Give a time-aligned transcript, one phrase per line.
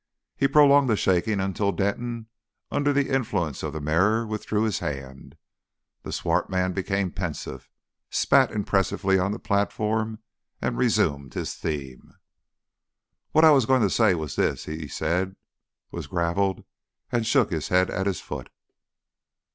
[0.35, 2.25] He prolonged the shaking until Denton,
[2.71, 5.37] under the influence of the mirror, withdrew his hand.
[6.01, 7.69] The swart man became pensive,
[8.09, 10.17] spat impressively on the platform,
[10.59, 12.13] and resumed his theme.
[13.31, 15.35] "Whad I was going to say was this," he said;
[15.91, 16.65] was gravelled,
[17.11, 18.49] and shook his head at his foot.